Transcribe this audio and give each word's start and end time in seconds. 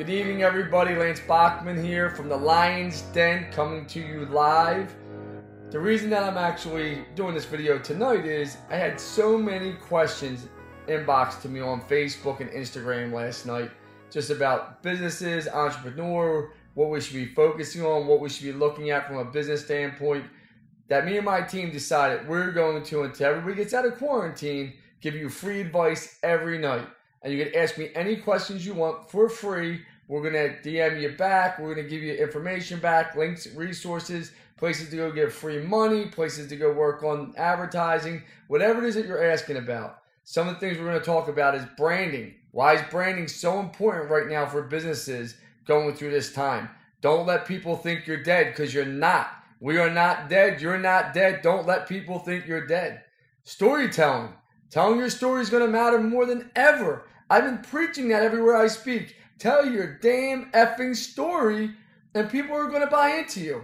Good 0.00 0.08
evening, 0.08 0.42
everybody. 0.42 0.94
Lance 0.94 1.20
Bachman 1.20 1.84
here 1.84 2.08
from 2.08 2.30
the 2.30 2.36
Lion's 2.36 3.02
Den 3.12 3.52
coming 3.52 3.84
to 3.88 4.00
you 4.00 4.24
live. 4.24 4.96
The 5.70 5.78
reason 5.78 6.08
that 6.08 6.22
I'm 6.22 6.38
actually 6.38 7.04
doing 7.14 7.34
this 7.34 7.44
video 7.44 7.78
tonight 7.78 8.24
is 8.24 8.56
I 8.70 8.76
had 8.76 8.98
so 8.98 9.36
many 9.36 9.74
questions 9.74 10.48
inboxed 10.88 11.42
to 11.42 11.50
me 11.50 11.60
on 11.60 11.82
Facebook 11.82 12.40
and 12.40 12.48
Instagram 12.48 13.12
last 13.12 13.44
night 13.44 13.70
just 14.10 14.30
about 14.30 14.82
businesses, 14.82 15.46
entrepreneur, 15.48 16.50
what 16.72 16.88
we 16.88 16.98
should 17.02 17.16
be 17.16 17.34
focusing 17.34 17.84
on, 17.84 18.06
what 18.06 18.20
we 18.20 18.30
should 18.30 18.44
be 18.44 18.52
looking 18.52 18.88
at 18.88 19.06
from 19.06 19.18
a 19.18 19.24
business 19.26 19.66
standpoint. 19.66 20.24
That 20.88 21.04
me 21.04 21.18
and 21.18 21.26
my 21.26 21.42
team 21.42 21.70
decided 21.70 22.26
we're 22.26 22.52
going 22.52 22.84
to, 22.84 23.02
until 23.02 23.26
everybody 23.26 23.56
gets 23.56 23.74
out 23.74 23.84
of 23.84 23.98
quarantine, 23.98 24.72
give 25.02 25.14
you 25.14 25.28
free 25.28 25.60
advice 25.60 26.18
every 26.22 26.56
night. 26.56 26.88
And 27.22 27.34
you 27.34 27.44
can 27.44 27.54
ask 27.54 27.76
me 27.76 27.90
any 27.94 28.16
questions 28.16 28.64
you 28.64 28.72
want 28.72 29.10
for 29.10 29.28
free 29.28 29.82
we're 30.10 30.28
to 30.32 30.68
DM 30.68 31.00
you 31.00 31.10
back. 31.10 31.60
We're 31.60 31.76
to 31.76 31.84
give 31.84 32.02
you 32.02 32.14
information 32.14 32.80
back, 32.80 33.14
links, 33.14 33.46
resources, 33.54 34.32
places 34.56 34.90
to 34.90 34.96
go 34.96 35.12
get 35.12 35.32
free 35.32 35.62
money, 35.62 36.06
places 36.06 36.48
to 36.48 36.56
go 36.56 36.72
work 36.72 37.04
on 37.04 37.32
advertising, 37.36 38.24
whatever 38.48 38.82
it 38.82 38.88
is 38.88 38.96
that 38.96 39.06
you're 39.06 39.30
asking 39.30 39.58
about. 39.58 40.00
Some 40.24 40.48
of 40.48 40.54
the 40.54 40.60
things 40.60 40.78
we're 40.78 40.98
to 40.98 41.04
talk 41.04 41.28
about 41.28 41.54
is 41.54 41.64
branding. 41.76 42.34
Why 42.50 42.74
is 42.74 42.82
branding 42.90 43.28
so 43.28 43.60
important 43.60 44.10
right 44.10 44.26
now 44.26 44.46
for 44.46 44.62
businesses 44.62 45.36
going 45.64 45.94
through 45.94 46.10
this 46.10 46.32
time? 46.32 46.68
Don't 47.00 47.24
let 47.24 47.46
people 47.46 47.76
think 47.76 48.08
you're 48.08 48.20
dead 48.20 48.48
because 48.48 48.74
you're 48.74 48.84
not. 48.84 49.30
We 49.60 49.78
are 49.78 49.90
not 49.90 50.28
dead. 50.28 50.60
You're 50.60 50.76
not 50.76 51.14
dead. 51.14 51.40
Don't 51.40 51.68
let 51.68 51.88
people 51.88 52.18
think 52.18 52.48
you're 52.48 52.66
dead. 52.66 53.04
Storytelling. 53.44 54.32
Telling 54.70 54.98
your 54.98 55.08
story 55.08 55.40
is 55.40 55.50
going 55.50 55.64
to 55.64 55.70
matter 55.70 56.00
more 56.00 56.26
than 56.26 56.50
ever. 56.56 57.06
I've 57.30 57.44
been 57.44 57.58
preaching 57.58 58.08
that 58.08 58.24
everywhere 58.24 58.56
I 58.56 58.66
speak. 58.66 59.14
Tell 59.40 59.64
your 59.64 59.94
damn 59.94 60.50
effing 60.52 60.94
story, 60.94 61.70
and 62.14 62.28
people 62.28 62.54
are 62.54 62.68
going 62.68 62.82
to 62.82 62.86
buy 62.86 63.12
into 63.12 63.40
you. 63.40 63.62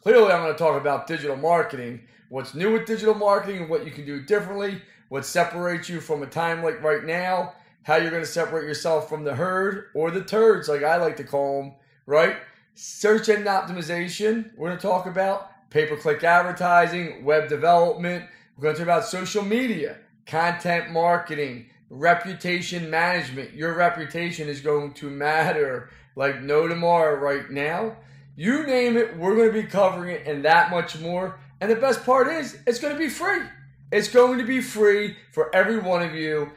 Clearly, 0.00 0.32
I'm 0.32 0.42
going 0.42 0.52
to 0.52 0.58
talk 0.58 0.80
about 0.80 1.08
digital 1.08 1.34
marketing, 1.34 2.02
what's 2.28 2.54
new 2.54 2.72
with 2.72 2.86
digital 2.86 3.14
marketing, 3.14 3.62
and 3.62 3.68
what 3.68 3.84
you 3.84 3.90
can 3.90 4.06
do 4.06 4.22
differently, 4.22 4.80
what 5.08 5.26
separates 5.26 5.88
you 5.88 6.00
from 6.00 6.22
a 6.22 6.26
time 6.26 6.62
like 6.62 6.80
right 6.84 7.02
now, 7.02 7.54
how 7.82 7.96
you're 7.96 8.12
going 8.12 8.22
to 8.22 8.28
separate 8.28 8.62
yourself 8.62 9.08
from 9.08 9.24
the 9.24 9.34
herd 9.34 9.86
or 9.92 10.12
the 10.12 10.22
turds, 10.22 10.68
like 10.68 10.84
I 10.84 10.98
like 10.98 11.16
to 11.16 11.24
call 11.24 11.62
them, 11.62 11.74
right? 12.06 12.36
Search 12.76 13.28
engine 13.28 13.46
optimization, 13.46 14.56
we're 14.56 14.68
going 14.68 14.78
to 14.78 14.86
talk 14.86 15.06
about 15.06 15.50
pay 15.70 15.86
per 15.86 15.96
click 15.96 16.22
advertising, 16.22 17.24
web 17.24 17.48
development. 17.48 18.24
We're 18.56 18.62
going 18.62 18.76
to 18.76 18.78
talk 18.78 18.86
about 18.86 19.04
social 19.04 19.42
media, 19.42 19.96
content 20.26 20.92
marketing, 20.92 21.70
reputation 21.90 22.90
management. 22.90 23.54
Your 23.54 23.74
reputation 23.74 24.48
is 24.48 24.60
going 24.60 24.92
to 24.94 25.10
matter 25.10 25.90
like 26.14 26.42
no 26.42 26.66
tomorrow 26.66 27.18
right 27.18 27.50
now. 27.50 27.96
You 28.34 28.66
name 28.66 28.96
it, 28.96 29.16
we're 29.16 29.36
going 29.36 29.52
to 29.52 29.62
be 29.62 29.68
covering 29.68 30.14
it 30.14 30.26
and 30.26 30.44
that 30.44 30.70
much 30.70 30.98
more. 30.98 31.38
And 31.60 31.70
the 31.70 31.76
best 31.76 32.04
part 32.04 32.28
is, 32.28 32.58
it's 32.66 32.80
going 32.80 32.92
to 32.92 32.98
be 32.98 33.08
free. 33.08 33.42
It's 33.90 34.08
going 34.08 34.38
to 34.38 34.44
be 34.44 34.60
free 34.60 35.16
for 35.32 35.54
every 35.54 35.78
one 35.78 36.02
of 36.02 36.14
you. 36.14 36.50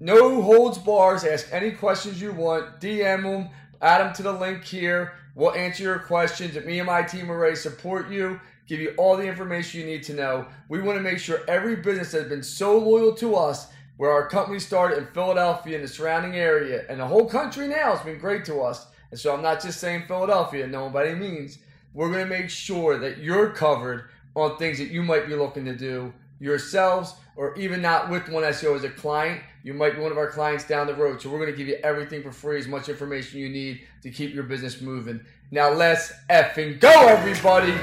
No 0.00 0.40
holds 0.40 0.78
bars. 0.78 1.24
Ask 1.24 1.48
any 1.52 1.72
questions 1.72 2.20
you 2.22 2.32
want. 2.32 2.80
DM 2.80 3.22
them. 3.22 3.50
Add 3.82 3.98
them 3.98 4.14
to 4.14 4.22
the 4.22 4.32
link 4.32 4.64
here. 4.64 5.12
We'll 5.34 5.54
answer 5.54 5.82
your 5.82 5.98
questions. 5.98 6.54
me 6.64 6.78
and 6.78 6.86
my 6.86 7.02
team 7.02 7.30
are 7.30 7.38
ready 7.38 7.56
to 7.56 7.60
support 7.60 8.08
you, 8.08 8.40
give 8.68 8.80
you 8.80 8.94
all 8.96 9.16
the 9.16 9.26
information 9.26 9.80
you 9.80 9.86
need 9.86 10.04
to 10.04 10.14
know. 10.14 10.46
We 10.68 10.80
want 10.80 10.96
to 10.96 11.02
make 11.02 11.18
sure 11.18 11.42
every 11.48 11.76
business 11.76 12.12
that 12.12 12.22
has 12.22 12.28
been 12.28 12.42
so 12.42 12.78
loyal 12.78 13.14
to 13.16 13.34
us 13.34 13.66
where 13.96 14.10
our 14.10 14.28
company 14.28 14.58
started 14.58 14.98
in 14.98 15.06
Philadelphia 15.06 15.76
and 15.76 15.84
the 15.84 15.88
surrounding 15.88 16.34
area, 16.34 16.84
and 16.88 17.00
the 17.00 17.06
whole 17.06 17.26
country 17.26 17.68
now 17.68 17.94
has 17.94 18.04
been 18.04 18.18
great 18.18 18.44
to 18.46 18.60
us. 18.60 18.86
And 19.10 19.20
so 19.20 19.32
I'm 19.32 19.42
not 19.42 19.62
just 19.62 19.80
saying 19.80 20.04
Philadelphia, 20.08 20.66
no, 20.66 20.90
by 20.90 21.06
any 21.06 21.18
means. 21.18 21.58
We're 21.92 22.10
going 22.10 22.24
to 22.24 22.30
make 22.30 22.50
sure 22.50 22.98
that 22.98 23.18
you're 23.18 23.50
covered 23.50 24.08
on 24.34 24.56
things 24.56 24.78
that 24.78 24.88
you 24.88 25.02
might 25.02 25.28
be 25.28 25.36
looking 25.36 25.64
to 25.66 25.76
do 25.76 26.12
yourselves 26.40 27.14
or 27.36 27.54
even 27.56 27.80
not 27.80 28.10
with 28.10 28.24
1SEO 28.24 28.74
as 28.74 28.82
a 28.82 28.90
client. 28.90 29.40
You 29.62 29.74
might 29.74 29.94
be 29.94 30.00
one 30.00 30.10
of 30.10 30.18
our 30.18 30.30
clients 30.30 30.66
down 30.66 30.88
the 30.88 30.94
road. 30.94 31.22
So 31.22 31.30
we're 31.30 31.38
going 31.38 31.52
to 31.52 31.56
give 31.56 31.68
you 31.68 31.78
everything 31.84 32.22
for 32.22 32.32
free, 32.32 32.58
as 32.58 32.66
much 32.66 32.88
information 32.88 33.38
you 33.38 33.48
need 33.48 33.86
to 34.02 34.10
keep 34.10 34.34
your 34.34 34.44
business 34.44 34.80
moving. 34.80 35.20
Now 35.50 35.70
let's 35.70 36.12
effing 36.28 36.80
go, 36.80 37.06
everybody. 37.06 37.74